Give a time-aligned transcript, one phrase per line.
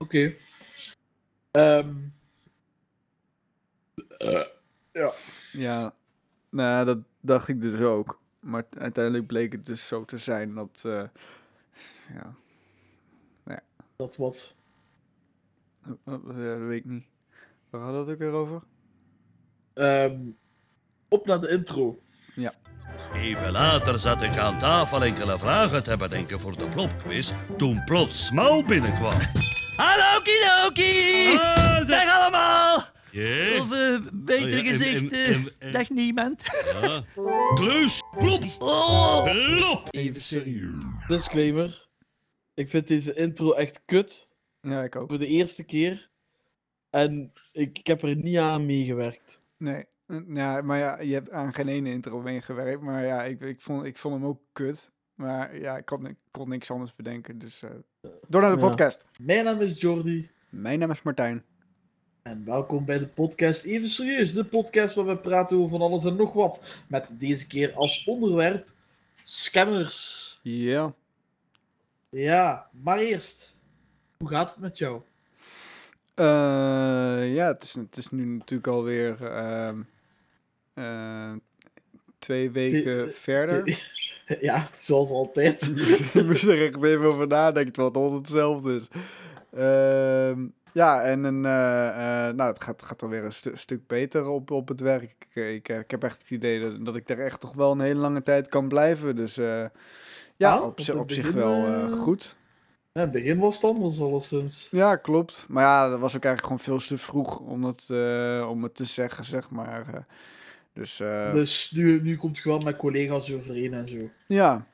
[0.00, 0.34] Oké.
[1.50, 1.94] Ehm,
[4.18, 4.44] eh,
[4.92, 5.12] ja.
[5.52, 5.94] Ja,
[6.48, 8.20] nou, dat dacht ik dus ook.
[8.40, 11.08] Maar uiteindelijk bleek het dus zo te zijn dat, eh,
[12.14, 12.34] ja,
[13.96, 14.54] Dat wat.
[15.82, 17.04] eh, eh, ja, dat weet ik niet.
[17.70, 18.62] Waar hadden we het ook weer over?
[19.72, 20.30] Ehm,
[21.08, 22.02] op naar de intro.
[23.14, 28.26] Even later zat ik aan tafel enkele vragen te bedenken voor de plopquiz toen plots
[28.26, 29.18] Smal binnenkwam.
[29.76, 31.26] Hallo Kidoki!
[31.36, 32.84] Ah, Dag allemaal!
[33.10, 36.42] Ja, Of eh, beter Oh ja, en- gezegd, en- eh, en- en- dag niemand.
[36.82, 37.02] ja.
[37.54, 39.22] Klus, plop, Oh!
[39.22, 39.86] plop.
[39.90, 40.74] Even serieus.
[41.08, 41.88] Disclaimer.
[42.54, 44.28] Ik vind deze intro echt kut.
[44.60, 45.08] Ja, ik ook.
[45.08, 46.08] Voor de eerste keer.
[46.90, 49.40] En ik, ik heb er niet aan meegewerkt.
[49.58, 49.84] Nee.
[50.28, 52.82] Ja, maar ja, je hebt aan geen ene intro meegewerkt.
[52.82, 54.90] Maar ja, ik, ik, vond, ik vond hem ook kut.
[55.14, 57.38] Maar ja, ik kon, ik kon niks anders bedenken.
[57.38, 57.70] Dus eh,
[58.28, 58.68] door naar de Ja.
[58.68, 59.04] podcast.
[59.18, 60.30] Mijn naam is Jordi.
[60.48, 61.44] Mijn naam is Martijn.
[62.22, 64.32] En welkom bij de podcast Even Serieus.
[64.32, 66.64] De podcast waar we praten over van alles en nog wat.
[66.88, 68.72] Met deze keer als onderwerp
[69.22, 70.38] scammers.
[70.42, 70.94] Ja.
[72.10, 73.56] Ja, maar eerst.
[74.18, 75.02] Hoe gaat het met jou?
[76.14, 79.80] Eh, ja, het is, het is nu natuurlijk alweer ehm
[80.80, 81.32] eh,
[82.18, 83.62] twee weken verder.
[84.40, 85.62] Ja, zoals altijd.
[86.14, 88.88] Ik moest er echt even over nadenken, wat altijd hetzelfde is.
[89.52, 91.88] Ehm, ja, en een, eh,
[92.28, 95.02] eh, nou, het gaat, gaat alweer een stu- stuk beter op, op het werk.
[95.32, 97.80] Ik, ik, ik heb echt het idee dat, dat ik daar echt toch wel een
[97.80, 99.16] hele lange tijd kan blijven.
[99.16, 99.70] Dus ja,
[100.38, 102.36] Ah, op, op zich wel goed.
[102.92, 104.68] Ja, het begin was het anders alleszins.
[104.70, 105.46] Ja, klopt.
[105.48, 107.86] Maar ja, dat was ook eigenlijk gewoon veel te vroeg om, dat,
[108.48, 110.06] om het te zeggen, zeg maar.
[110.80, 114.10] Dus eh, Dus nu, nu komt je wel met collega's overeen en zo.
[114.26, 114.66] ja.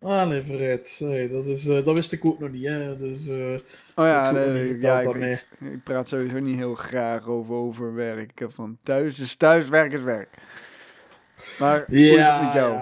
[0.00, 0.96] Ah, nee, vooruit.
[0.98, 2.96] Hey, dat, is, eh, dat wist ik ook nog niet, hè.
[2.96, 3.54] Dus, eh,
[3.94, 7.94] Oh ja, nee, ja ik, aan ik, ik praat sowieso niet heel graag over, over
[7.94, 8.30] werk.
[8.30, 10.36] Ik heb van thuis is thuis, werk is werk.
[11.58, 12.72] Maar hoe is het met jou?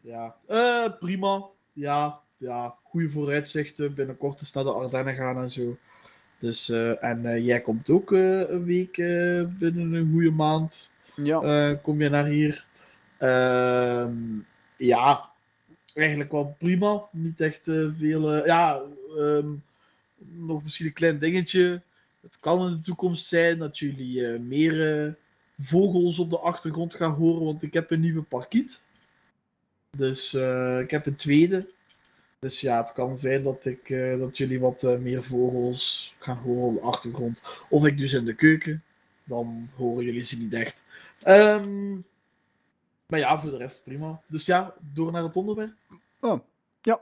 [0.00, 0.88] ja, ja.
[1.00, 1.44] Prima.
[1.72, 2.74] Ja, ja.
[2.82, 3.94] Goede vooruitzichten.
[3.94, 5.76] Binnenkort is naar de Ardennen gaan en zo.
[6.38, 6.68] Dus,
[7.00, 8.96] en jij komt ook een week
[9.58, 10.94] binnen een goede maand.
[11.24, 12.66] Ja, eh, kom je naar hier.
[13.18, 14.14] Ehm,
[14.76, 15.30] ja,
[15.94, 17.02] eigenlijk wel prima.
[17.12, 18.32] Niet echt eh, veel.
[18.32, 18.82] eh, ja,
[19.16, 19.48] ehm,
[20.18, 21.82] nog misschien een klein dingetje.
[22.22, 25.16] Het kan in de toekomst zijn dat jullie meer
[25.58, 28.82] vogels op de achtergrond gaan horen, want ik heb een nieuwe parkiet.
[29.96, 30.34] Dus
[30.80, 31.70] ik heb een tweede.
[32.38, 33.88] Dus ja, het kan zijn dat, ik,
[34.18, 37.42] dat jullie wat meer vogels gaan horen op de achtergrond.
[37.68, 38.82] Of ik dus in de keuken.
[39.26, 40.84] Dan horen jullie ze niet echt.
[41.22, 41.92] Ehm,
[43.06, 44.20] maar ja, voor de rest prima.
[44.26, 45.72] Dus ja, door naar het onderwerp.
[46.20, 46.40] Oh,
[46.82, 47.00] ja.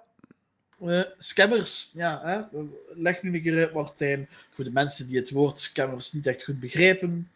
[0.80, 2.60] Eh, scammers, ja, hè?
[2.94, 6.44] leg nu een keer uit, Martijn, voor de mensen die het woord scammers niet echt
[6.44, 7.30] goed begrijpen.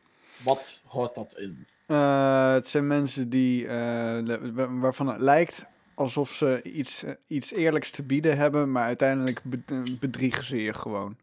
[0.44, 1.66] Wat houdt dat in?
[1.86, 4.18] Eh, het zijn mensen die, eh,
[4.80, 10.44] waarvan het lijkt alsof ze iets, iets eerlijks te bieden hebben, maar uiteindelijk be- bedriegen
[10.44, 11.16] ze je gewoon.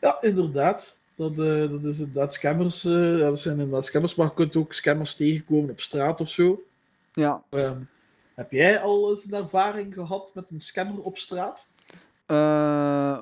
[0.00, 0.96] Ja, inderdaad.
[1.20, 2.84] Dat, eh, dat is inderdaad scammers.
[2.84, 6.62] eh, dat zijn inderdaad scammers, maar je kunt ook scammers tegenkomen op straat of zo.
[7.12, 7.80] Ja, Ehm,
[8.34, 11.66] heb jij al eens een ervaring gehad met een scammer op straat?
[12.26, 13.18] Eh,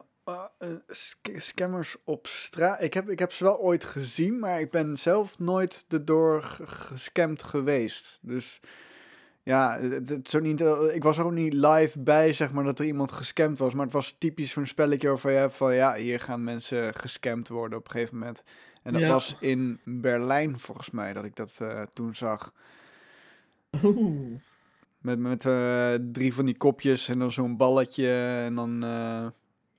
[0.89, 2.83] sc- scammers op straat.
[2.83, 7.43] Ik heb, ik heb ze wel ooit gezien, maar ik ben zelf nooit erdoor gescamd
[7.43, 8.19] geweest.
[8.23, 8.61] Dus
[9.49, 12.79] ja, het, ook niet, eh, ik was er ook niet live bij, zeg maar, dat
[12.79, 13.75] er iemand gescamd was.
[13.75, 17.49] Maar het was typisch zo'n spelletje waarvan je hebt van, ja, hier gaan mensen gescamd
[17.49, 18.43] worden op een gegeven moment.
[18.83, 19.09] En dat Ja.
[19.09, 22.53] was in Berlijn, volgens mij, dat ik dat eh, toen zag.
[23.83, 24.41] Oeh.
[24.99, 28.11] Met, met eh, drie van die kopjes en dan zo'n balletje.
[28.45, 28.81] En dan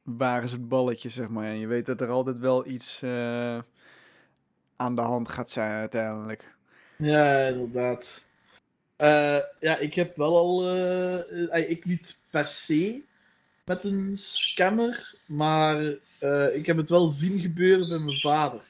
[0.03, 1.45] waren ze het balletje, zeg maar.
[1.45, 3.03] En je weet dat er altijd wel iets
[4.75, 6.55] aan de hand gaat zijn uiteindelijk.
[6.97, 8.27] Ja, inderdaad.
[8.99, 10.67] Eh, ja, ik heb wel al.
[10.67, 13.03] eh, eh, ik niet per se
[13.65, 15.81] met een scammer, maar
[16.53, 18.61] ik heb het wel zien gebeuren bij mijn vader.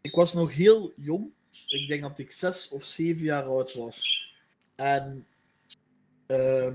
[0.00, 1.30] Ik was nog heel jong.
[1.66, 4.28] Ik denk dat ik zes of zeven jaar oud was.
[4.74, 5.26] En
[6.26, 6.74] ehm,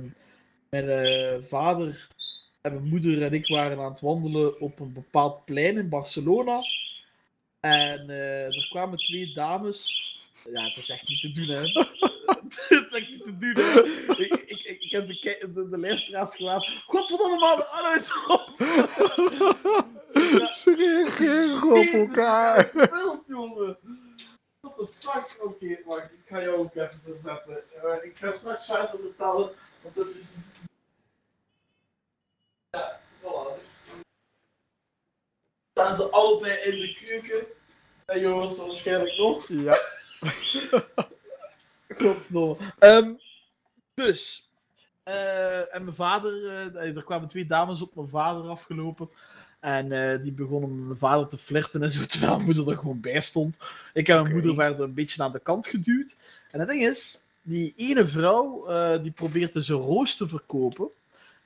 [0.69, 2.07] mijn vader
[2.61, 6.59] en mijn moeder en ik waren aan het wandelen op een bepaald plein in Barcelona.
[7.59, 10.14] En er kwamen twee dames.
[10.51, 11.61] Ja, het is echt niet te doen, hè.
[12.41, 13.83] het is echt niet te doen, hè.
[14.23, 16.81] Ik, ik, ik, ik heb de, de, de luisteraars.
[16.87, 18.53] Godverdomme, man, de Anno is op!
[20.55, 22.71] Ze reageren op elkaar.
[22.73, 23.77] Wild, jongen.
[24.59, 25.43] What the fuck?
[25.43, 27.63] Oké, wacht, ik ga jou ook even verzetten.
[27.83, 29.51] Eh, ik ga straks verder betalen,
[29.81, 30.25] want dat is...
[32.69, 33.61] Ja, voilà.
[33.61, 34.03] dus-
[35.71, 37.47] staan ze allebei in de keuken.
[38.05, 39.47] En jongens, waarschijnlijk nog.
[39.47, 39.77] Ja.
[41.97, 42.57] Godverdomme.
[42.79, 43.13] Ehm
[43.95, 44.49] dus.
[45.03, 49.09] eh, en mijn vader, eh, er kwamen twee dames op mijn vader afgelopen.
[49.59, 52.77] En eh, die begonnen met mijn vader te flirten en zo, terwijl mijn moeder er
[52.77, 53.57] gewoon bij stond.
[53.93, 56.17] Ik en mijn moeder werden een beetje aan de kant geduwd.
[56.51, 58.65] En het ding is, die ene vrouw,
[59.01, 60.89] die probeert dus een roos te verkopen.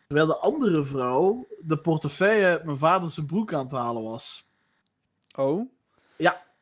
[0.08, 4.50] Terwijl de andere vrouw de portefeuille uit mijn vader zijn broek aan het halen was.
[5.36, 5.70] Oh.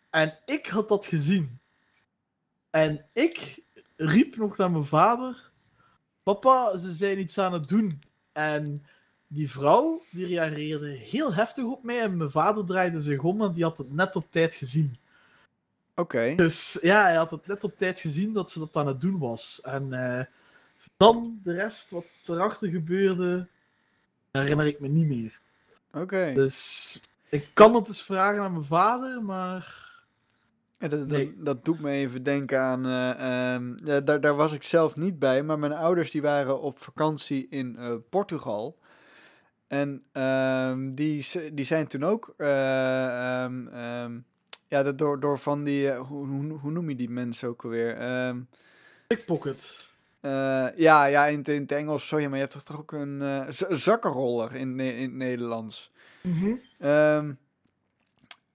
[0.09, 1.59] En ik had dat gezien.
[2.77, 3.63] En ik
[3.95, 5.51] riep nog naar mijn vader:
[6.23, 8.01] Papa, ze zijn iets aan het doen.
[8.31, 8.85] En
[9.27, 12.01] die vrouw die reageerde heel heftig op mij.
[12.01, 14.97] En mijn vader draaide zich om, en die had het net op tijd gezien.
[15.95, 16.33] Oké.
[16.35, 19.17] Dus ja, hij had het net op tijd gezien dat ze dat aan het doen
[19.19, 19.61] was.
[19.61, 20.25] En eh,
[20.97, 23.47] dan de rest wat erachter gebeurde,
[24.31, 25.39] herinner ik me niet meer.
[25.93, 26.31] Oké.
[26.33, 29.86] Dus ik kan het eens vragen aan mijn vader, maar.
[30.79, 31.33] Dat, dat, Nee.
[31.37, 32.85] dat doet me even denken aan.
[32.85, 36.61] eh, ehm, ja, daar, daar was ik zelf niet bij, maar mijn ouders die waren
[36.61, 38.77] op vakantie in eh, Portugal.
[39.67, 42.33] En ehm, die, die zijn toen ook.
[42.37, 44.19] eh, ehm,
[44.67, 45.93] ja, dat door, door van die.
[45.93, 47.95] hoe, hoe, hoe noem je die mensen ook alweer?
[49.07, 49.85] Pickpocket.
[50.75, 52.07] ja, ja in, het- in het Engels.
[52.07, 53.23] Sorry, maar je hebt toch toch ook een
[53.69, 55.91] zakkenroller in, in het Nederlands.
[56.79, 57.33] Ehm,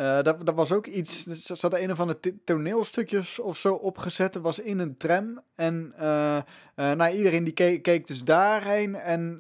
[0.03, 1.23] eh, dat, dat was ook iets.
[1.27, 4.33] Ze hadden een of andere toneelstukjes of zo opgezet.
[4.33, 5.41] Dat was in een tram.
[5.55, 6.39] En eh,
[6.75, 8.95] nou, iedereen die keek, keek dus daarheen.
[8.95, 9.39] En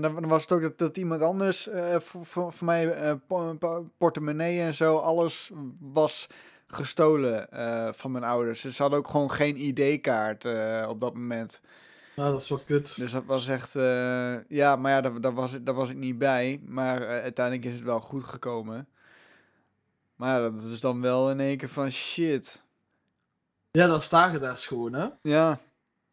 [0.00, 4.60] dan, was het ook dat, dat iemand anders voor, voor, voor mij po- po- portemonnee
[4.60, 4.96] en zo.
[4.96, 5.50] Alles
[5.80, 6.26] was
[6.66, 7.48] gestolen
[7.94, 8.60] van mijn ouders.
[8.60, 10.44] Ze hadden ook gewoon geen ID-kaart
[10.88, 11.60] op dat moment.
[12.16, 12.92] Nou, dat is wel kut.
[12.96, 13.72] Dus dat was echt,
[14.48, 16.60] ja, maar ja, daar, daar, was, ik- daar was ik niet bij.
[16.66, 18.88] Maar uiteindelijk is het wel goed gekomen.
[20.18, 22.62] Maar ja, dat is dan wel in één keer van shit.
[23.70, 25.06] Ja, dan sta je daar schoon, hè.
[25.22, 25.60] Ja,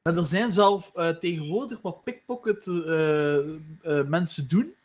[0.02, 4.76] En er zijn zelf eh, tegenwoordig wat pickpocket eh, eh, mensen doen.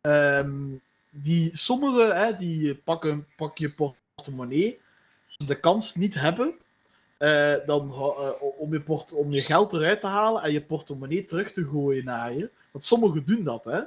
[0.00, 0.52] Ehm,
[1.10, 4.80] die sommigen, hè, die pakken, pakken je portemonnee.
[5.26, 6.54] Als ze de kans niet hebben
[7.66, 7.92] dan,
[8.58, 12.04] om, je port om je geld eruit te halen en je portemonnee terug te gooien
[12.04, 12.50] naar je.
[12.70, 13.80] Want sommigen doen dat, hè.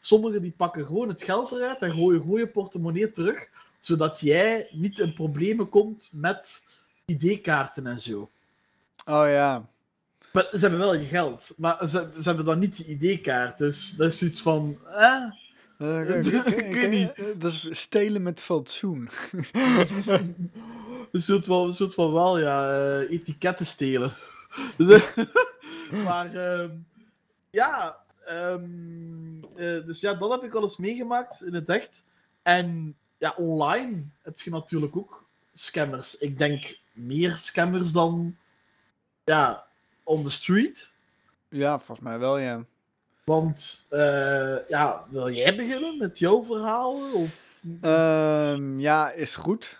[0.00, 3.48] Sommigen die pakken gewoon het geld eruit en gooien gewoon je portemonnee terug.
[3.80, 6.64] Zodat jij niet in problemen komt met
[7.06, 8.30] ID-kaarten en zo.
[9.06, 9.68] oh ja.
[10.32, 13.58] Maar ze hebben wel je geld, maar ze, ze hebben dan niet die ID-kaart.
[13.58, 14.78] Dus dat is zoiets van.
[14.86, 15.24] Eh?
[16.06, 17.12] Weet ik- niet.
[17.12, 19.08] eh, Dat is stelen met fatsoen.
[21.12, 24.14] Een soort van, een soort van wel, ja, eh, etiketten stelen.
[26.04, 26.70] Maar ehm,
[27.50, 27.96] ja,
[28.26, 32.04] ehm, eh, dus ja, dat heb ik al eens meegemaakt in het echt.
[32.42, 36.18] En ja, online heb je natuurlijk ook scammers.
[36.18, 38.36] Ik denk meer scammers dan
[39.24, 39.66] ja,
[40.04, 40.92] on the street.
[41.48, 42.64] Ja, volgens mij wel, ja.
[43.24, 47.12] Want eh, ja, wil jij beginnen met jouw verhaal?
[47.12, 47.42] Of...
[47.80, 49.78] Ehm, ja, is goed.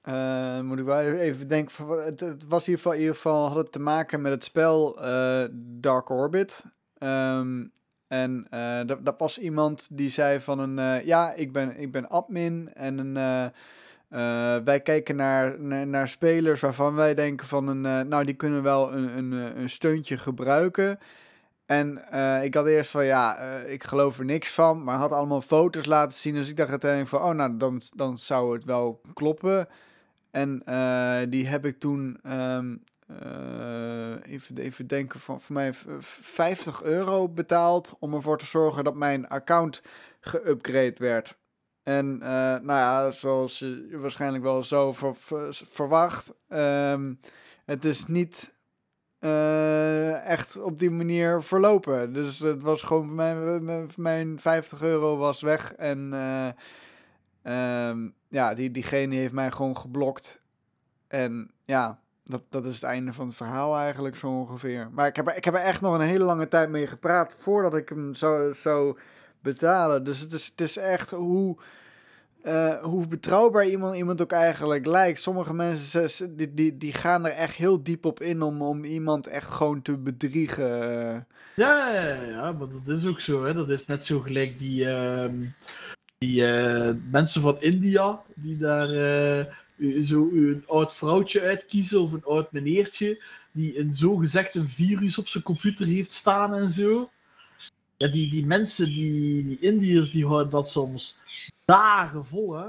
[0.00, 1.88] Eh, moet ik wel even- denken.
[2.04, 4.44] Het, het was in ieder geval, in ieder geval had het te maken met het
[4.44, 6.64] spel eh, Dark Orbit.
[6.98, 7.64] Ehm,
[8.14, 11.92] en eh dat, dat was iemand die zei van een eh, ja, ik ben, ik
[11.92, 13.16] ben admin en een,
[14.08, 18.92] eh, wij kijken naar, naar, spelers waarvan wij denken van een nou die kunnen wel
[18.92, 20.98] een, een, een steuntje gebruiken.
[21.66, 21.98] En
[22.42, 26.18] ik had eerst van ja, ik geloof er niks van, maar had allemaal foto's laten
[26.18, 26.34] zien.
[26.34, 29.68] Dus ik dacht uiteindelijk van oh, nou dan, dan zou het wel kloppen.
[30.30, 30.62] En
[31.28, 32.74] die heb ik toen, ehm,
[33.06, 38.46] eh, even, even denken, van voor mij v- v- 50 euro betaald om ervoor te
[38.46, 39.82] zorgen dat mijn account
[40.20, 41.38] geüpgrade werd.
[41.82, 47.14] En eh, nou ja, zoals je waarschijnlijk wel zo ver- ver- verwacht, ehm,
[47.64, 48.52] het is niet
[49.18, 52.12] eh, echt op die manier verlopen.
[52.12, 56.48] Dus het was gewoon mijn, mijn 50 euro was weg en eh,
[57.42, 60.40] ehm, ja, die, diegene heeft mij gewoon geblokt.
[61.08, 64.88] En ja, dat, dat is het einde van het verhaal eigenlijk zo ongeveer.
[64.92, 67.34] Maar ik heb, er, ik heb er echt nog een hele lange tijd mee gepraat
[67.38, 68.98] voordat ik hem zou, zou
[69.40, 70.04] betalen.
[70.04, 71.56] Dus het is, het is echt hoe,
[72.42, 75.20] eh, hoe betrouwbaar iemand, iemand ook eigenlijk lijkt.
[75.20, 79.26] Sommige mensen die, die, die gaan er echt heel diep op in om, om iemand
[79.26, 81.26] echt gewoon te bedriegen.
[81.56, 81.88] Ja,
[82.28, 83.44] ja, maar dat is ook zo.
[83.44, 83.54] Hè.
[83.54, 85.48] Dat is net zo gelijk die, ehm,
[86.18, 89.44] die eh, mensen van India die daar eh,
[90.02, 95.28] zo een oud vrouwtje uitkiezen of een oud meneertje die een zogezegd een virus op
[95.28, 97.10] zijn computer heeft staan en zo.
[97.96, 101.20] Ja, die, die mensen, die, die Indiërs, die houden dat soms
[101.64, 102.66] dagen vol, hè,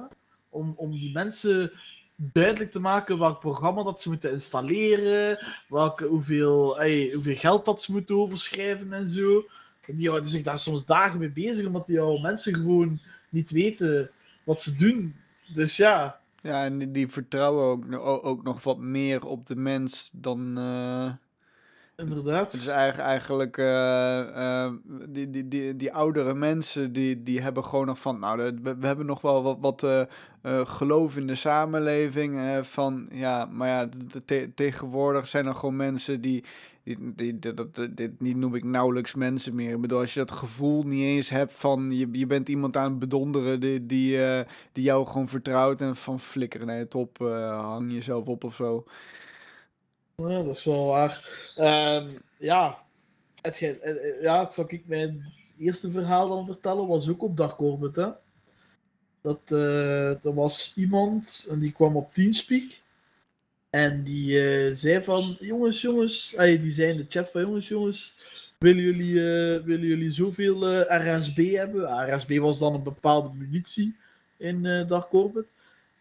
[0.49, 1.71] om, om die mensen
[2.15, 6.83] duidelijk te maken welk programma dat ze moeten installeren, welke, hoeveel,
[7.13, 9.45] hoeveel geld dat ze moeten overschrijven en zo.
[9.85, 14.11] Die houden zich daar soms dagen mee bezig, omdat die oude mensen gewoon niet weten
[14.43, 15.15] wat ze doen.
[15.53, 20.09] Dus ja, Ja, en die, die vertrouwen ook, ook nog wat meer op de mens
[20.13, 20.57] dan.
[20.57, 21.11] eh,
[22.05, 22.53] inderdaad.
[22.53, 24.73] is eigenlijk, eigenlijk eh, eh,
[25.09, 28.19] die, die, die, die oudere mensen die, die hebben gewoon nog van.
[28.19, 32.59] Nou, we, we hebben nog wel wat, wat eh, geloof in de samenleving.
[32.65, 33.89] van ja, maar ja,
[34.25, 36.43] te- tegenwoordig zijn er gewoon mensen die.
[36.85, 39.71] Die, dit, dit niet noem ik nauwelijks mensen meer.
[39.71, 42.89] Ik bedoel, als je dat gevoel niet eens hebt van je, je bent iemand aan
[42.89, 47.61] het bedonderen die, die, eh, die jou gewoon vertrouwt en van flikkeren naar top, eh,
[47.61, 48.85] hang jezelf op of zo.
[50.15, 51.43] Ja, dat is wel waar.
[51.55, 52.83] Ehm, ja,
[53.41, 57.95] het, eh, ja, zal ik mijn eerste verhaal dan vertellen, was ook op Dark Orbit,
[57.95, 58.09] hè.
[59.21, 62.81] Dat, eh, er was iemand en die kwam op Teamspeak.
[63.75, 67.67] En die eh, zei van, jongens, jongens, ey, die zei in de chat van, jongens,
[67.67, 68.15] jongens,
[68.57, 72.15] willen jullie, eh, willen jullie zoveel eh, RSB hebben?
[72.15, 73.95] RSB was dan een bepaalde munitie
[74.37, 75.45] in eh Dark Orbit.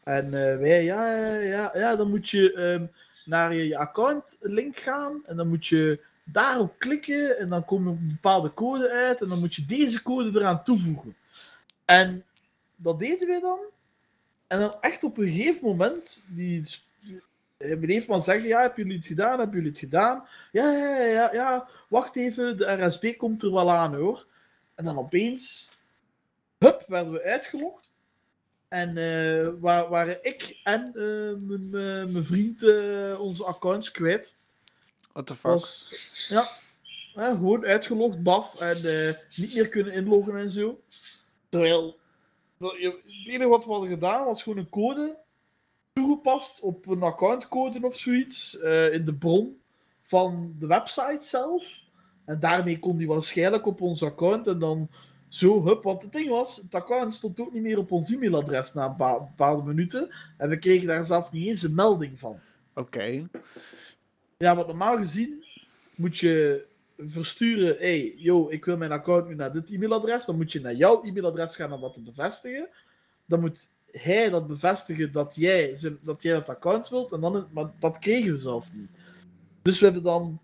[0.03, 2.87] En wij, ja, ja, ja, dan moet je ehm,
[3.25, 7.87] naar je, je account link gaan en dan moet je daarop klikken en dan komt
[7.87, 11.17] een bepaalde code uit en dan moet je deze code eraan toevoegen.
[11.85, 12.25] En
[12.77, 13.59] dat deden wij dan.
[14.47, 16.63] En dan echt op een gegeven moment, die,
[17.81, 20.29] bleef maar zeggen, ja, hebben jullie het gedaan, hebben jullie het gedaan?
[20.53, 24.27] Ja, ja, ja, ja, wacht even, de RSB komt er wel aan hoor.
[24.75, 25.71] En dan opeens,
[26.59, 27.91] hup, werden we uitgelogd.
[28.69, 32.63] En eh, waar, waren ik en eh, mijn, eh, mijn vriend
[33.19, 34.37] onze accounts kwijt.
[35.13, 35.51] What the fuck?
[35.51, 36.49] Was, ja,
[37.15, 38.77] gewoon uitgelogd, baf, en
[39.37, 40.81] niet meer kunnen inloggen en zo.
[41.49, 41.99] Terwijl,
[42.59, 45.19] het enige wat we hadden gedaan was gewoon een code
[45.95, 49.61] toegepast op een accountcode of zoiets eh, in de bron
[50.03, 51.83] van de website zelf.
[52.25, 54.89] En daarmee kon die waarschijnlijk op ons account en dan
[55.29, 58.75] zo, hup, want het ding was, het account stond ook niet meer op ons e-mailadres
[58.75, 60.15] na een paar bepaalde minuten.
[60.37, 62.39] En we kregen daar zelf niet eens een melding van.
[62.75, 63.29] Oké.
[64.39, 65.45] Ja, want normaal gezien
[65.95, 66.67] moet je
[66.99, 70.25] versturen: hey, yo, ik wil mijn account nu naar dit e-mailadres.
[70.25, 72.69] Dan moet je naar jouw e-mailadres gaan om dat te bevestigen.
[73.27, 77.13] Dan moet hij dat bevestigen dat jij, dat, jij dat account wilt.
[77.13, 78.91] En dan maar dat kregen we zelf niet.
[79.63, 80.41] Dus we hebben dan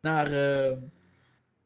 [0.00, 0.76] naar eh,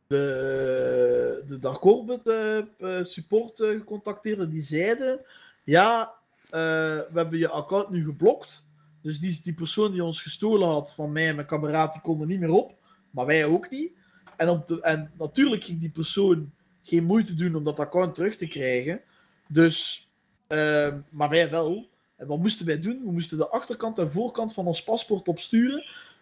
[0.07, 4.39] de, de Dark Orbit eh, support gecontacteerd.
[4.39, 5.21] En die zeiden:
[5.65, 6.15] Ja,
[6.51, 8.65] we hebben je account nu geblokt.
[9.03, 12.21] Dus die, die persoon die ons gestolen had van mij en mijn kameraad, die kon
[12.21, 12.75] er niet meer op.
[13.11, 13.93] Maar wij ook niet.
[14.37, 19.01] En, en natuurlijk ging die persoon geen moeite doen om dat account terug te krijgen.
[19.49, 20.10] Dus,
[20.51, 21.89] ehm, maar wij wel.
[22.17, 23.03] En wat moesten wij doen?
[23.05, 25.79] We moesten de achterkant en voorkant van ons paspoort opsturen.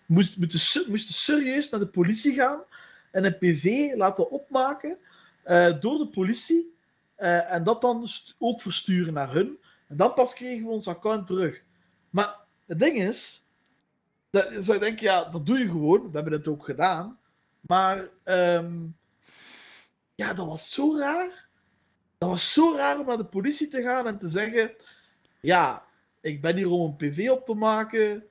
[0.07, 2.61] We moesten, moesten, se- moesten serieus naar de politie gaan
[3.11, 4.99] en een PV laten opmaken
[5.43, 6.77] eh, door de politie.
[7.15, 8.09] eh, en dat dan
[8.39, 9.59] ook versturen naar hun.
[9.89, 11.63] En dan pas kregen we ons account terug.
[12.11, 13.41] Maar het ding is,
[14.31, 16.03] dat, je zou denken, ja, dat doe je gewoon.
[16.03, 17.19] We hebben het ook gedaan.
[17.61, 18.75] Maar ehm,
[20.15, 21.48] ja, dat was zo raar.
[22.19, 24.71] Dat was zo raar om naar de politie te gaan en te zeggen:
[25.41, 25.85] Ja,
[26.21, 28.25] ik ben hier om een PV op te maken,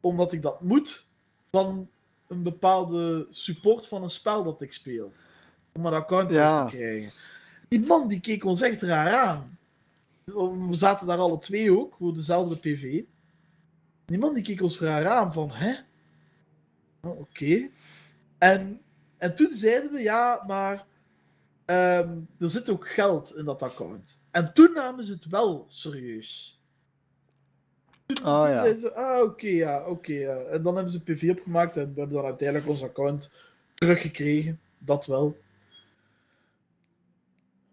[0.00, 1.06] omdat ik dat moet
[1.50, 1.88] van
[2.28, 5.12] een bepaalde support van een spel dat ik speel.
[5.72, 6.64] Om mijn account Ja.
[6.68, 7.10] te krijgen.
[7.68, 9.58] Die man die keek ons echt raar aan.
[10.24, 13.02] We zaten daar alle twee ook, voor dezelfde PV.
[14.04, 15.74] Die man die keek ons raar aan van, hè?
[17.00, 17.68] Oh, Oké.
[18.38, 18.80] En,
[19.18, 20.86] en toen zeiden we, ja, maar
[21.64, 24.22] ehm, er zit ook geld in dat account.
[24.30, 26.62] En toen namen ze het wel serieus.
[28.06, 28.54] Toen, Oh, toen ja.
[28.54, 30.12] zeiden ze, ah, oké, ja, oké.
[30.12, 30.36] ja.
[30.36, 33.30] En dan hebben ze een PV opgemaakt en we hebben dan uiteindelijk ons account
[33.74, 34.60] teruggekregen.
[34.78, 35.36] Dat wel.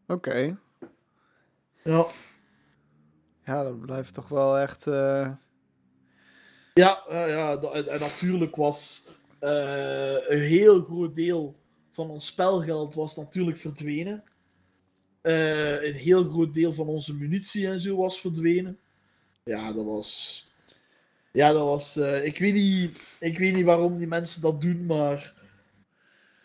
[0.08, 0.58] Oké.
[1.84, 2.06] Ja,
[3.46, 4.88] Ja, dat blijft toch wel echt.
[4.88, 5.30] eh,
[6.74, 11.56] ja, ja, en, en natuurlijk was eh, een heel groot deel
[11.92, 14.24] van ons spelgeld was natuurlijk verdwenen.
[15.22, 18.80] Eh, een heel groot deel van onze munitie en zo was verdwenen.
[19.44, 20.46] Ja, dat was.
[21.32, 21.98] Ja, dat was.
[21.98, 25.34] eh, ik, weet niet, ik weet niet waarom die mensen dat doen, maar.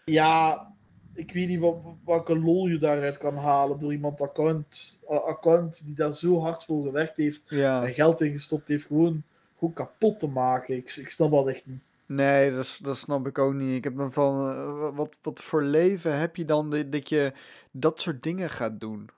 [0.04, 0.66] Ja,
[1.14, 5.84] ik weet niet wat, welke lol je daaruit kan halen door iemand account, eh, account
[5.84, 7.84] die daar zo hard voor gewerkt heeft ja.
[7.86, 9.22] en geld ingestopt heeft, gewoon,
[9.58, 10.76] gewoon kapot te maken.
[10.76, 11.82] Ik, ik snap dat echt niet.
[12.06, 12.50] Nee,
[12.82, 13.76] dat, snap ik ook niet.
[13.76, 14.50] Ik heb dan van.
[14.50, 17.32] eh, wat, wat voor leven heb je dan dat, dat je
[17.70, 19.10] dat soort dingen gaat doen?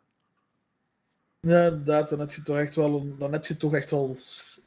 [1.40, 4.16] Ja, inderdaad, dan heb je toch echt wel, een, dan heb je toch echt wel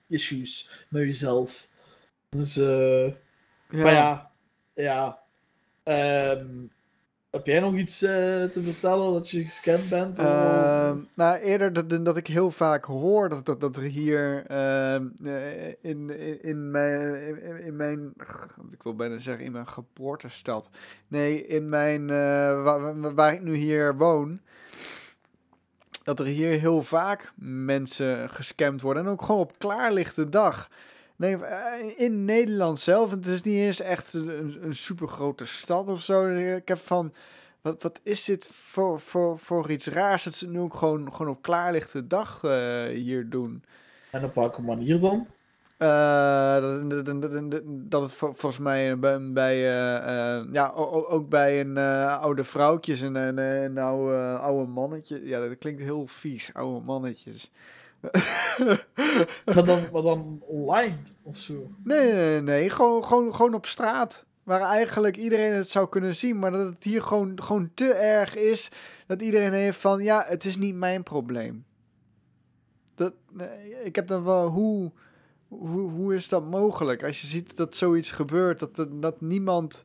[0.07, 1.67] issues met jezelf.
[2.29, 3.13] Dus, eh
[3.69, 4.31] maar ja,
[4.73, 5.19] ja.
[5.83, 6.65] Ehm,
[7.31, 8.09] heb jij nog iets eh,
[8.43, 10.19] te vertellen dat je gescand bent?
[10.19, 15.07] Ehm, nou, eerder dat, dat ik heel vaak hoor dat, dat, dat er hier ehm,
[15.23, 18.13] eh, in, in, in, mijn, in mijn,
[18.71, 20.69] ik wil bijna zeggen in mijn geboortestad.
[21.07, 24.41] Nee, in mijn, eh, waar, waar ik nu hier woon,
[26.03, 29.05] dat er hier heel vaak mensen gescamd worden.
[29.05, 30.69] En ook gewoon op klaarlichte dag.
[31.21, 33.11] Nee, eh, in Nederland zelf.
[33.11, 36.27] Het is niet eens echt een, een super grote stad of zo.
[36.35, 37.13] Ik heb van.
[37.61, 41.31] Wat, wat is dit voor, voor, voor iets raars dat ze nu ook gewoon, gewoon
[41.31, 43.63] op klaarlichte dag eh, hier doen?
[44.11, 45.27] En op welke manier dan?
[45.77, 46.55] Eh,
[46.89, 49.57] dat, dat, dat- dat- het vol- volgens mij bij, bij
[50.51, 55.21] ja, ook bij een oude vrouwtjes en een, een oude, oude mannetje.
[55.23, 57.51] Ja, dat klinkt heel vies, oude mannetjes.
[59.53, 61.72] Maar dan, dan online of zo?
[61.84, 62.70] Nee, nee, nee.
[62.70, 64.25] Gewoon, gewoon, gewoon op straat.
[64.43, 66.39] Waar eigenlijk iedereen het zou kunnen zien.
[66.39, 68.72] Maar dat het hier gewoon, gewoon te erg is.
[69.08, 71.65] Dat iedereen heeft van, ja, het is niet mijn probleem.
[72.96, 73.13] Dat,
[73.84, 74.91] ik heb dan wel, hoe,
[75.48, 77.03] hoe, hoe is dat mogelijk?
[77.03, 79.84] Als je ziet dat zoiets gebeurt, dat, dat niemand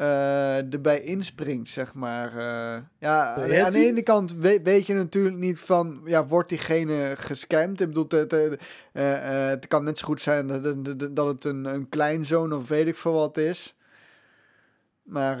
[0.00, 2.28] eh, erbij inspringt, zeg maar.
[2.36, 2.82] eh.
[2.98, 7.80] ja, aan, de ene kant weet, weet je natuurlijk niet van, ja, wordt diegene gescamd?
[7.80, 10.46] Ik bedoel, het, het, eh, het kan net zo goed zijn
[11.12, 13.76] dat, het een, een kleinzoon of weet ik veel wat is.
[15.02, 15.38] Maar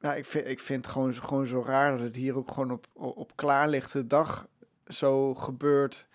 [0.00, 2.50] ja, ik vind, ik vind het gewoon, zo- gewoon zo raar dat het hier ook
[2.50, 4.48] gewoon op, op, klaarlichte dag
[4.86, 6.06] zo gebeurt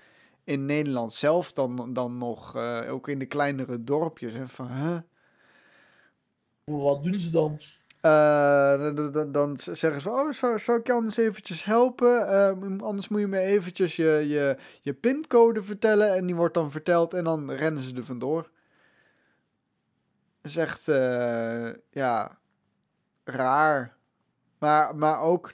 [0.43, 2.55] in Nederland zelf dan, dan nog,
[2.89, 4.33] ook in de kleinere dorpjes.
[4.35, 4.97] En van, huh?
[6.79, 7.57] Wat doen ze dan?
[8.01, 12.27] Eh, dan- dan- dan, zeggen ze, oh, zou, zou ik je anders eventjes helpen?
[12.27, 16.13] Eh, m- anders moet je me eventjes je, je, je pincode vertellen.
[16.15, 18.41] En die wordt dan verteld en dan rennen ze er vandoor.
[20.41, 22.37] Dat is echt, eh, ja,
[23.23, 23.95] raar.
[24.59, 25.53] Maar, maar ook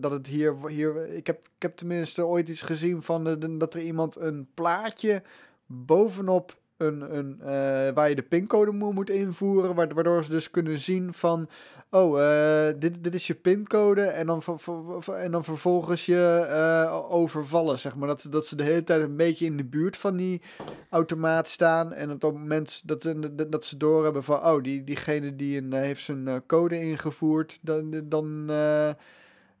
[0.00, 3.80] dat- het hier, hier ik, heb, ik heb tenminste ooit iets gezien van dat er
[3.80, 5.22] iemand een plaatje
[5.66, 10.50] bovenop een, een, eh, waar je de pincode mo- moet invoeren, wa- waardoor ze dus
[10.50, 11.48] kunnen zien van,
[11.90, 16.06] oh, eh, dit, dit is je pincode en dan, ver- ver- ver- en dan vervolgens
[16.06, 18.08] je eh, overvallen, zeg maar.
[18.08, 20.42] Dat, ze- dat ze de hele tijd een beetje in de buurt van die
[20.90, 25.36] automaat staan en op het moment dat, ze- dat, ze doorhebben van, oh, die, diegene
[25.36, 28.44] die een, heeft zijn code ingevoerd, dan, dan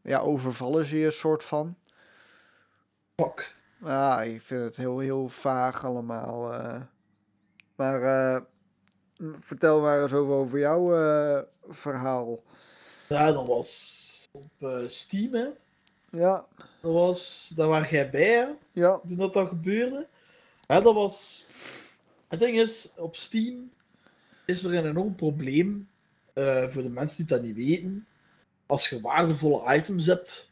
[0.02, 1.76] ja, overvallen ze je een soort van.
[3.16, 3.54] Fuck.
[3.84, 6.52] Ja, ik vind het heel, heel vaag allemaal.
[7.74, 8.42] Maar eh,
[9.38, 12.42] vertel maar eens over, over jouw eh, verhaal.
[13.08, 15.46] Ja, dat was op eh, Steam, hè.
[16.10, 16.46] Ja,
[16.80, 20.06] Dat was, daar waar jij bij, hè, ja, toen dat, dat gebeurde.
[20.66, 21.46] Ja, dat was...
[22.28, 23.70] Het ding is, op Steam
[24.46, 25.88] is er een enorm probleem,
[26.70, 28.06] voor de mensen die dat niet weten.
[28.66, 30.50] Als je waardevolle items hebt,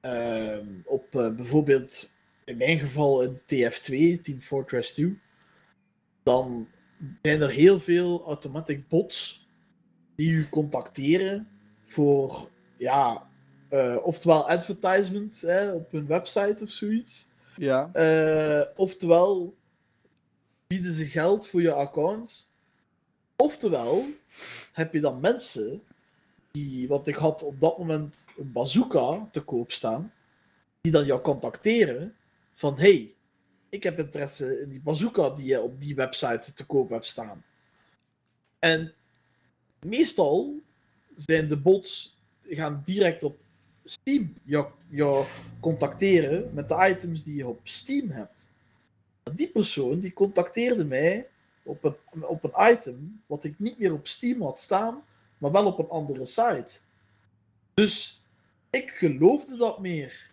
[0.00, 5.18] ehm, op bijvoorbeeld, in mijn geval een TF2, Team Fortress 2,
[6.22, 6.68] dan
[7.22, 9.48] zijn er heel veel automatic bots
[10.14, 11.48] die u contacteren
[11.86, 13.28] voor, ja,
[13.68, 17.28] eh, oftewel advertisement hè, op hun website of zoiets.
[17.56, 19.54] ja, Eh, oftewel
[20.66, 22.52] bieden ze geld voor je account.
[23.36, 24.04] Oftewel
[24.72, 25.82] heb je dan mensen
[26.50, 30.12] die, want ik had op dat moment een bazooka te koop staan,
[30.80, 32.14] die dan jou contacteren
[32.54, 33.14] van hey,
[33.70, 37.44] ik heb interesse in die bazooka die je op die website te koop hebt staan.
[38.58, 38.94] En
[39.80, 40.60] meestal
[41.16, 43.38] zijn de bots gaan direct op
[43.84, 45.26] Steam jou, jou
[45.60, 48.48] contacteren met de items die je op Steam hebt.
[49.34, 51.28] Die persoon die contacteerde mij
[51.62, 55.02] op een, op een item wat ik niet meer op Steam had staan,
[55.38, 56.78] maar wel op een andere site.
[57.74, 58.24] Dus
[58.70, 60.30] ik geloofde dat meer.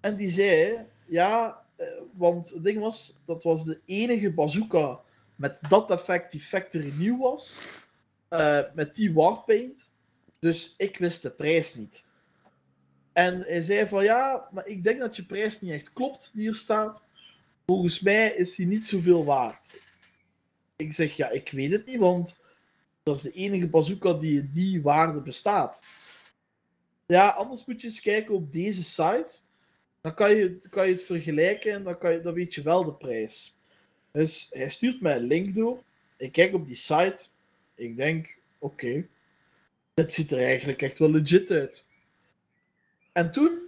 [0.00, 1.64] En die zei, ja,
[2.12, 5.00] want het ding was, dat was de enige bazooka
[5.36, 7.56] met dat effect die factory nieuw was,
[8.28, 9.90] eh, met die warpaint.
[10.38, 12.04] Dus ik wist de prijs niet.
[13.12, 16.42] En hij zei van ja, maar ik denk dat je prijs niet echt klopt die
[16.42, 17.02] hier staat.
[17.66, 19.82] Volgens mij is die niet zoveel waard.
[20.76, 22.44] Ik zeg ja, ik weet het niet, want
[23.02, 25.82] dat is de enige bazooka die die waarde bestaat.
[27.06, 29.28] Ja, anders moet je eens kijken op deze site.
[30.08, 32.84] Dan kan je, kan je het vergelijken en dan, kan je, dan weet je wel
[32.84, 33.56] de prijs.
[34.12, 35.82] Dus hij stuurt mij een link door.
[36.16, 37.26] Ik kijk op die site.
[37.74, 39.06] Ik denk, oké,
[39.94, 41.84] dit ziet er eigenlijk echt wel legit uit.
[43.12, 43.58] En toen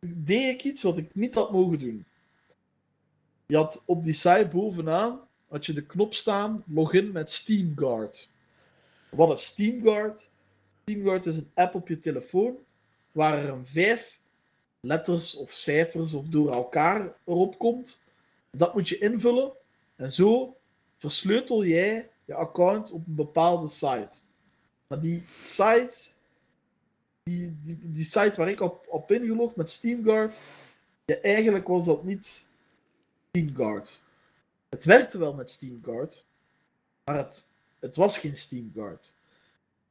[0.00, 2.04] deed ik iets wat ik niet had mogen doen.
[3.46, 8.30] Je had op die site bovenaan had je de knop staan login met SteamGuard.
[9.08, 10.30] Wat is SteamGuard?
[10.82, 12.56] SteamGuard is een app op je telefoon
[13.12, 14.20] waar er een vijf
[14.86, 18.00] letters of cijfers of door elkaar erop komt.
[18.50, 19.52] Dat moet je invullen
[19.96, 20.56] en zo
[20.98, 24.12] versleutel jij je account op een bepaalde site.
[24.86, 26.10] Maar die site,
[27.22, 30.40] die, die, die site waar ik op, op ingelogd met SteamGuard,
[31.04, 32.46] ja, eigenlijk was dat niet
[33.28, 34.00] SteamGuard.
[34.68, 36.26] Het werkte wel met SteamGuard,
[37.04, 37.46] maar het,
[37.78, 39.14] het was geen SteamGuard.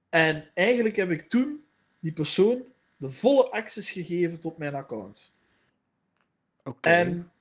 [0.09, 1.65] En eigenlijk heb ik toen
[1.99, 2.63] die persoon
[3.01, 5.31] de volle access gegeven tot mijn account.
[6.63, 6.89] Oké.
[6.89, 7.31] En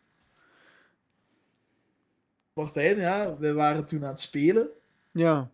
[2.52, 4.68] Martijn, ja, we waren toen aan het spelen.
[5.10, 5.50] Ja.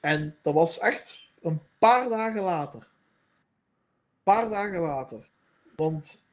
[0.00, 2.80] En dat was echt een paar dagen later.
[2.80, 5.28] Een paar dagen later.
[5.76, 6.28] Want,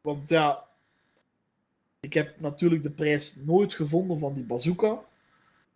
[0.00, 0.66] want ja,
[2.00, 5.04] ik heb natuurlijk de prijs nooit gevonden van die bazooka.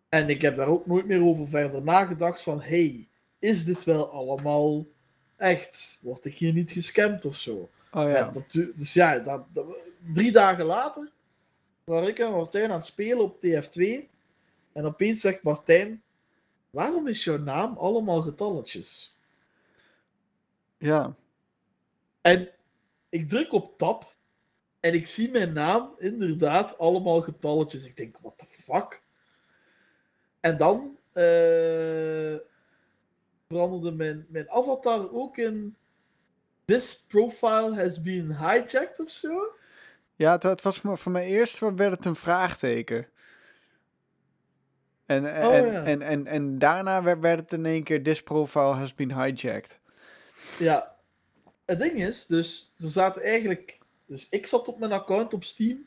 [0.09, 4.11] En ik heb daar ook nooit meer over verder nagedacht van, hey, is dit wel
[4.13, 4.87] allemaal
[5.39, 5.99] echt?
[6.01, 7.71] Word ik hier niet gescamd of zo?
[7.93, 9.77] Oh Ja, dat, dus ja, dat, dat-
[10.13, 11.11] drie dagen later
[11.85, 14.09] waren ik en Martijn aan het spelen op TF2.
[14.73, 16.03] En opeens zegt Martijn:
[16.71, 19.17] Waarom is jouw naam allemaal getalletjes?
[20.79, 21.15] Ja.
[22.21, 22.51] En
[23.09, 24.15] ik druk op tab
[24.81, 27.85] en ik zie mijn naam inderdaad allemaal getalletjes.
[27.85, 29.03] Ik denk: What the fuck?
[30.41, 32.35] En dan eh,
[33.49, 35.77] veranderde mijn, mijn avatar ook in.
[36.65, 39.53] This profile has been hijacked of zo.
[40.17, 43.09] Ja, het, het was voor, voor mij eerst werd het een vraagteken.
[45.07, 45.85] En, en, Oh, en, ja.
[45.85, 49.79] en, en, en daarna werd, werd het in één keer This profile has been hijacked.
[50.59, 50.97] Ja,
[51.65, 53.79] het ding is, dus er zaten eigenlijk.
[54.07, 55.87] Dus ik zat op mijn account op Steam.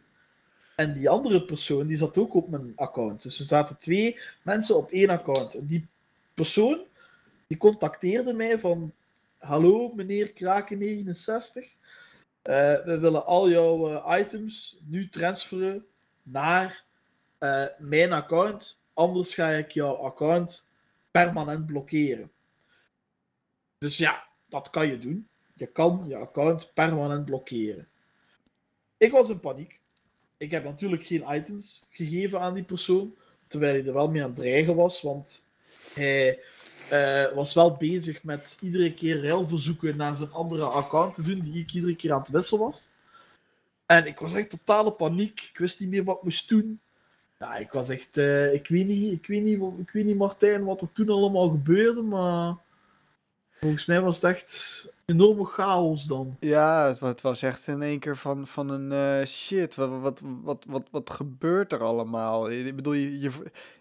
[0.76, 3.22] En die andere persoon die zat ook op mijn account.
[3.22, 5.54] Dus er zaten twee mensen op één account.
[5.54, 5.88] En die
[6.34, 6.86] persoon
[7.52, 8.94] die contacteerde mij van.
[9.38, 11.80] Hallo, meneer Kraken69.
[12.42, 15.86] Eh, we willen al jouw eh, items nu transferen
[16.24, 16.86] naar
[17.38, 18.80] eh, mijn account.
[18.94, 20.68] Anders ga ik jouw account
[21.12, 22.32] permanent blokkeren.
[23.78, 25.28] Dus ja, dat kan je doen.
[25.54, 27.88] Je kan je account permanent blokkeren.
[28.98, 29.80] Ik was in paniek.
[30.38, 33.16] Ik heb natuurlijk geen items gegeven aan die persoon,
[33.48, 35.46] terwijl hij er wel mee aan het dreigen was, want
[35.94, 36.40] hij
[36.92, 41.62] eh, was wel bezig met iedere keer ruilverzoeken naar zijn andere account te doen, die
[41.62, 42.88] ik iedere keer aan het wisselen was.
[43.86, 45.50] En ik was echt totale paniek.
[45.54, 46.80] Ik wist niet meer wat ik moest doen.
[47.40, 48.18] Ja, ik was echt...
[48.18, 51.50] eh, ik, weet niet, ik, weet niet, ik weet niet, Martijn, wat er toen allemaal
[51.50, 52.56] gebeurde, maar...
[53.62, 56.38] Volgens mij was het echt enorme chaos dan.
[56.40, 59.76] Ja, het, wa- het was echt in één keer van, van een eh, shit.
[59.76, 62.52] Wat, wat, wat, wat, wat gebeurt er allemaal?
[62.52, 63.20] Ik bedoel, je,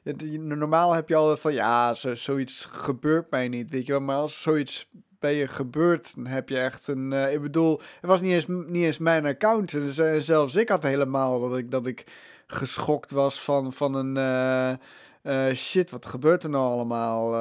[0.02, 4.00] je, normaal heb je al van ja, zo, zoiets gebeurt mij niet, weet je wel.
[4.00, 4.88] Maar als zoiets
[5.18, 7.12] bij je gebeurt, dan heb je echt een.
[7.12, 9.70] eh, ik bedoel, het was niet eens, niet eens mijn account.
[9.70, 12.04] Dus, eh, zelfs ik had helemaal dat ik, dat ik
[12.46, 14.78] geschokt was van, van een.
[15.56, 17.34] shit, wat gebeurt er nou allemaal?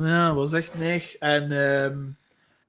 [0.00, 1.16] Ja, was echt neig.
[1.16, 1.98] En ehm,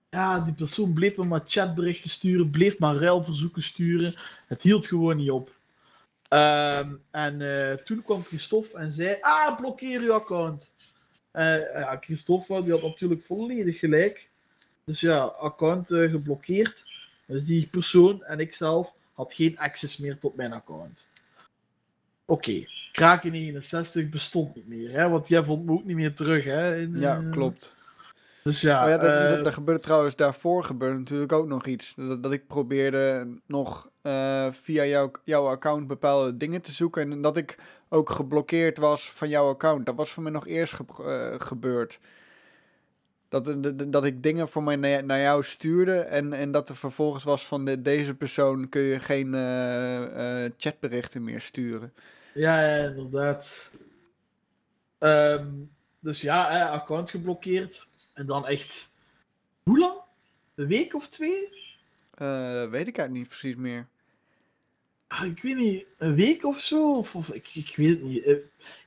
[0.09, 4.13] ja, die persoon bleef me maar chatberichten sturen, bleef maar ruilverzoeken sturen.
[4.47, 5.55] Het hield gewoon niet op.
[6.27, 10.73] Ehm, en eh, toen kwam Christophe en zei: Ah, blokkeer uw account.
[11.31, 14.29] Eh, ja, Christophe die had natuurlijk volledig gelijk.
[14.83, 16.83] Dus ja, account eh, geblokkeerd.
[17.25, 21.07] Dus die persoon en ik zelf had geen access meer tot mijn account.
[22.31, 26.43] Oké, Kraken 69 bestond niet meer, hè, want jij vond me ook niet meer terug.
[26.43, 27.75] Hè, in, Ja, eh, klopt.
[28.43, 31.65] Dus ja, Oh ja, dat, eh, dat, dat gebeurde trouwens daarvoor gebeurde natuurlijk ook nog
[31.65, 31.93] iets.
[31.95, 37.11] Dat, dat ik probeerde nog eh, via jouw, jouw account bepaalde dingen te zoeken.
[37.11, 37.57] En dat ik
[37.89, 39.85] ook geblokkeerd was van jouw account.
[39.85, 41.99] Dat was voor mij nog eerst ge- gebeurd.
[43.29, 45.99] Dat, dat, dat ik dingen voor mij naar, naar jou stuurde.
[45.99, 49.33] En, en dat er vervolgens was van de, deze persoon kun je geen
[50.57, 51.93] chatberichten meer sturen.
[52.33, 53.69] Ja, ja, inderdaad.
[54.97, 55.47] Ehm,
[55.99, 57.87] dus ja, hè, account geblokkeerd.
[58.13, 58.95] En dan echt.
[59.63, 59.99] Hoe lang?
[60.55, 61.49] Een week of twee?
[62.13, 63.87] Eh, dat weet ik eigenlijk niet precies meer.
[65.07, 66.93] Ah, ik weet niet, een week of zo?
[66.93, 68.37] Of, of ik, ik weet het niet.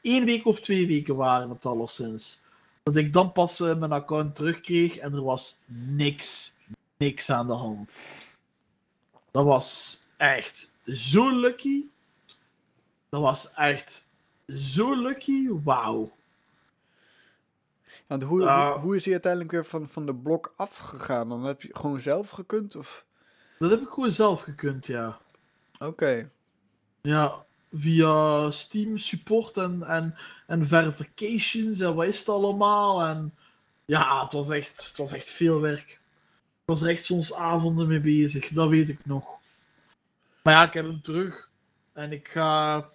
[0.02, 2.40] Eén week of twee weken waren het alleszins.
[2.83, 6.57] Dat ik dan pas eh, mijn account terugkreeg en er was niks,
[6.96, 7.98] niks aan de hand.
[9.30, 11.85] Dat was echt zo lucky.
[13.14, 14.11] Dat was echt
[14.48, 15.48] zo lucky.
[15.64, 16.12] Wauw.
[18.07, 18.72] Want hoe, Ah.
[18.72, 21.29] hoe, hoe is hij uiteindelijk weer van, van de blok afgegaan?
[21.29, 22.77] Dan heb je gewoon zelf gekund?
[22.77, 23.05] Of?
[23.59, 25.18] Dat heb ik gewoon zelf gekund, ja.
[25.79, 26.31] Oké.
[27.03, 33.03] Ja, via Steam support en, en, en verifications en wat is het allemaal.
[33.03, 33.35] En
[33.85, 35.90] ja, het was echt, het was echt veel werk.
[35.90, 39.38] Ik was er echt soms avonden mee bezig, dat weet ik nog.
[40.42, 41.50] Maar ja, ik heb hem terug.
[41.92, 42.88] En ik ga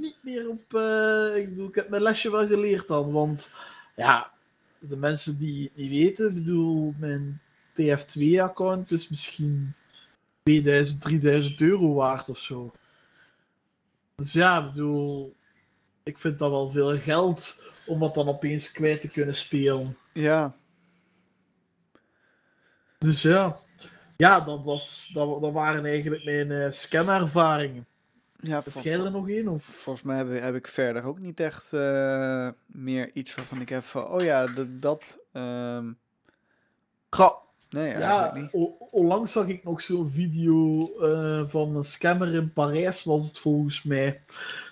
[0.00, 0.74] niet meer op.
[0.74, 3.12] eh, ik bedoel, ik heb mijn lesje wel geleerd dan.
[3.12, 3.54] Want
[3.96, 4.32] ja,
[4.78, 7.40] de mensen die het niet weten, ik bedoel, mijn
[7.72, 9.74] TF2-account is misschien
[10.42, 12.72] 2000, 3000 euro waard of zo.
[14.14, 15.34] Dus ja, ik bedoel,
[16.02, 19.96] ik vind dat wel veel geld om dat dan opeens kwijt te kunnen spelen.
[20.12, 20.56] Ja.
[22.98, 23.60] Dus ja,
[24.16, 27.86] ja dat, was, dat, dat waren eigenlijk mijn eh scamervaringen.
[28.40, 29.48] Ja Heb jij er nog één?
[29.48, 29.64] Of?
[29.64, 33.82] volgens mij heb, heb ik verder ook niet echt eh, meer iets waarvan ik heb
[33.82, 34.06] van...
[34.06, 34.82] Oh ja, dat...
[34.82, 35.92] dat ehm,
[37.10, 37.36] Ga,
[37.70, 38.50] nee, ja, niet.
[38.90, 43.82] onlangs zag ik nog zo'n video eh, van een scammer in Parijs, was het volgens
[43.82, 44.22] mij.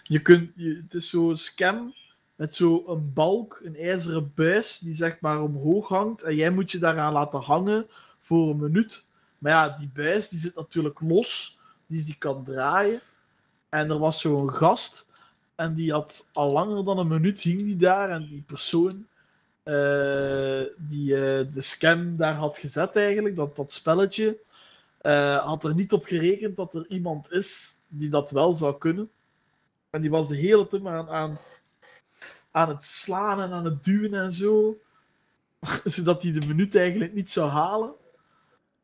[0.02, 1.94] Je kunt, je, het is zo'n scam
[2.34, 6.22] met zo'n balk, een ijzeren buis, die zeg maar omhoog hangt.
[6.22, 7.86] En jij moet je daaraan laten hangen
[8.20, 9.04] voor een minuut.
[9.38, 13.00] Maar ja, die buis die zit natuurlijk los, dus die kan draaien.
[13.74, 15.06] En er was zo'n gast,
[15.54, 18.10] en die had al langer dan een minuut hing die daar.
[18.10, 19.06] En die persoon
[19.62, 24.38] eh, die eh, de scam daar had gezet eigenlijk, dat, dat spelletje,
[24.98, 29.10] eh, had er niet op gerekend dat er iemand is die dat wel zou kunnen.
[29.90, 31.38] En die was de hele tijd aan, aan,
[32.50, 34.78] aan het slaan en aan het duwen en zo.
[35.84, 37.94] Zodat hij de minuut eigenlijk niet zou halen.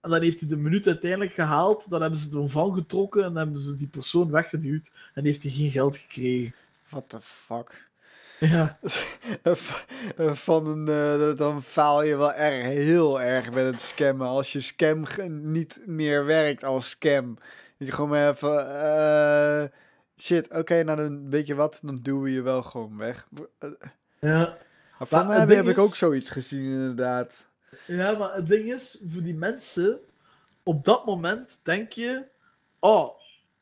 [0.01, 1.91] En dan heeft hij de minuut uiteindelijk gehaald.
[1.91, 4.91] Dan hebben ze er van getrokken en dan hebben ze die persoon weggeduwd.
[5.15, 6.55] En heeft hij geen geld gekregen.
[6.89, 7.89] What the fuck?
[8.39, 8.79] Ja,
[10.47, 14.27] Van een, eh, dan faal je wel erg, heel erg met het scammen.
[14.27, 15.05] Als je scam
[15.43, 17.35] niet meer werkt als scam.
[17.79, 18.69] Dat je gewoon maar even...
[18.83, 19.65] eh,
[20.17, 23.29] shit, oké, nou dan weet je wat, dan doen we je wel gewoon weg.
[24.21, 24.57] Ja.
[24.99, 27.47] Van heb, heb ik ook zoiets gezien, inderdaad.
[27.87, 30.01] Ja, maar het ding is, voor die mensen,
[30.63, 32.25] op dat moment denk je,
[32.79, 33.11] oh,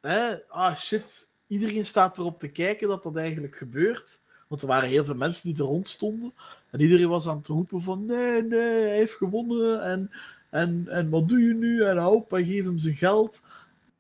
[0.00, 4.20] hè, ah shit, iedereen staat erop te kijken dat dat eigenlijk gebeurt.
[4.46, 6.32] Want er waren heel veel mensen die er rond stonden.
[6.70, 9.82] En iedereen was aan het roepen van, nee, nee, hij heeft gewonnen.
[9.82, 10.10] En,
[10.50, 11.84] en, en wat doe je nu?
[11.84, 13.40] En hoop, en geef hem zijn geld.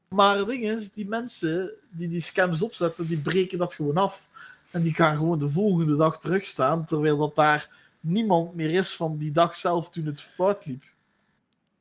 [0.08, 4.28] Maar het ding is, die mensen die die scams opzetten, die breken dat gewoon af.
[4.70, 9.18] En die gaan gewoon de volgende dag terugstaan, terwijl dat daar niemand meer is van
[9.18, 10.84] die dag zelf toen het fout liep.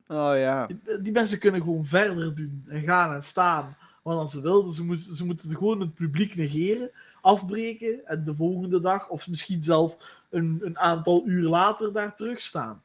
[0.06, 0.66] Oh ja.
[0.66, 4.72] Die, die mensen kunnen gewoon verder doen en gaan en staan wat als ze wilden.
[4.72, 9.62] Ze, moesten, ze moeten gewoon het publiek negeren, afbreken en de volgende dag, of misschien
[9.62, 12.82] zelf een, een aantal uur later, daar terugstaan.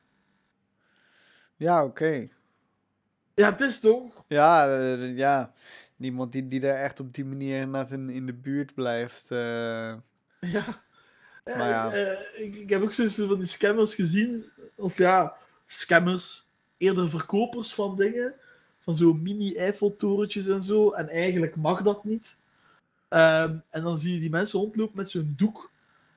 [1.56, 2.28] Ja, oké.
[3.36, 4.24] Ja, het is toch?
[4.28, 5.54] Ja, eh, ja.
[5.96, 9.32] Niemand die, die daar echt op die manier in, in de buurt blijft.
[9.32, 9.94] eh.
[10.40, 10.82] Ja.
[11.44, 11.94] Maar ja.
[11.94, 14.46] eh, ik, ik heb ook zoiets van die scammers gezien.
[14.76, 15.36] Of ja,
[15.68, 16.46] scammers.
[16.78, 18.34] Eerder verkopers van dingen.
[18.80, 20.92] Van zo'n mini-Eiffeltorentjes en zo.
[20.92, 22.38] En eigenlijk mag dat niet.
[23.08, 25.72] Ehm, en dan zie je die mensen rondlopen met zo'n doek.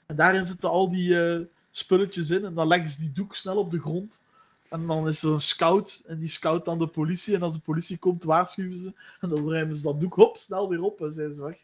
[0.06, 2.44] En daarin zitten al die eh, spulletjes in.
[2.44, 4.20] En dan leggen ze die doek snel op de grond.
[4.68, 6.02] En dan is er een scout.
[6.06, 7.34] En die scout dan de politie.
[7.34, 8.92] En als de politie komt, waarschuwen ze.
[9.20, 11.00] En dan ruimen ze dat doek hop, snel weer op.
[11.00, 11.56] En zijn ze weg.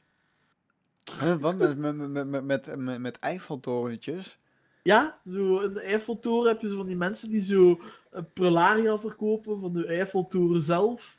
[1.20, 1.56] Huh, wat?
[1.56, 4.38] Met, met, met, met, met, met, Eiffeltorentjes?
[4.82, 8.98] Ja, zo in de Eiffeltoren heb je zo van die mensen die zo eh, prularia
[8.98, 11.16] verkopen van de Eiffeltoren zelf.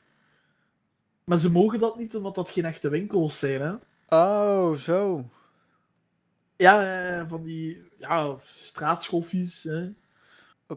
[1.23, 3.73] Maar ze mogen dat niet, omdat dat geen echte winkels zijn, hè.
[4.09, 5.29] Oh, zo.
[6.55, 9.89] Ja, van die ja, straatschoffies, hè.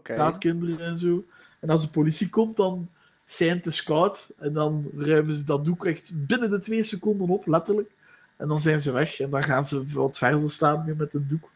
[0.03, 1.25] Straatkinderen en zo.
[1.61, 2.91] En als de politie komt, dan
[3.25, 4.33] zijn de scout.
[4.39, 7.91] En dan ruimen ze dat doek echt binnen de twee seconden op, letterlijk.
[8.37, 9.21] En dan zijn ze weg.
[9.21, 11.51] En dan gaan ze wat verder staan weer met een doek.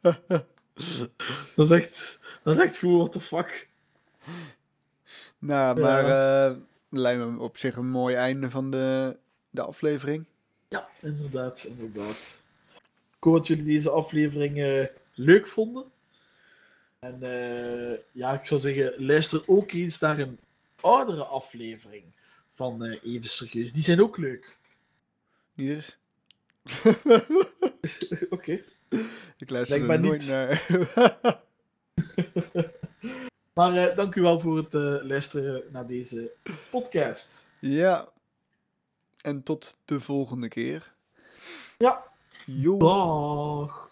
[1.54, 3.68] Dat is echt, dat is echt gewoon, what the fuck.
[5.38, 5.82] Nou, Ja.
[5.86, 6.04] maar
[6.50, 6.56] eh
[6.90, 9.16] lijkt me op zich een mooi einde van de,
[9.50, 10.24] de aflevering.
[10.68, 12.40] Ja, inderdaad, inderdaad.
[13.16, 14.84] Ik hoop dat jullie deze aflevering eh,
[15.14, 15.84] leuk vonden.
[16.98, 20.38] En eh, ja, ik zou zeggen, luister ook eens naar een
[20.80, 22.04] oudere aflevering
[22.50, 23.72] van Even Serieus.
[23.72, 24.57] Die zijn ook leuk.
[25.58, 25.98] Niet eens?
[28.30, 28.62] Oké.
[29.36, 30.28] Ik luister er nooit niet.
[30.28, 30.66] naar.
[33.52, 36.32] Maar eh, dank u wel voor het eh, luisteren naar deze
[36.70, 37.44] podcast.
[37.58, 38.08] ja.
[39.22, 40.94] En tot de volgende keer.
[41.78, 42.04] Ja.
[42.46, 42.76] Jo.
[42.76, 43.87] Dag.